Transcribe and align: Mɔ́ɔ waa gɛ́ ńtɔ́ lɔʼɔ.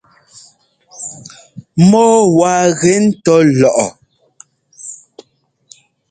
Mɔ́ɔ 1.89 2.15
waa 2.37 2.65
gɛ́ 2.79 2.95
ńtɔ́ 3.05 3.39
lɔʼɔ. 3.59 3.85